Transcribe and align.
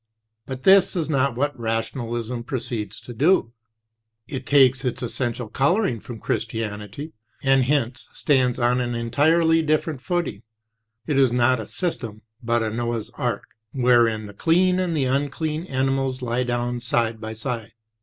But 0.47 0.63
this 0.63 0.95
is 0.95 1.11
not 1.11 1.35
what 1.35 1.59
Rationalism 1.59 2.43
proceeds 2.43 2.99
to 3.01 3.13
do. 3.13 3.51
It 4.27 4.47
takes 4.47 4.83
8 4.83 4.87
its 4.93 5.03
essential 5.03 5.47
coloring 5.47 5.99
from 5.99 6.17
Christianity, 6.19 7.13
and 7.43 7.65
hence 7.65 8.09
stands 8.11 8.57
on 8.57 8.81
an 8.81 8.95
entirely 8.95 9.61
different 9.61 10.01
footing; 10.01 10.41
it 11.05 11.19
is 11.19 11.31
not 11.31 11.59
a 11.59 11.67
system, 11.67 12.23
but 12.41 12.63
a 12.63 12.71
Noah's 12.71 13.11
ark, 13.11 13.49
wherein 13.73 14.25
the 14.25 14.33
clean 14.33 14.79
and 14.79 14.97
the 14.97 15.05
unclean 15.05 15.65
animals 15.67 16.23
lie 16.23 16.41
down 16.45 16.79
side 16.81 17.21
by 17.21 17.33
side. 17.33 17.73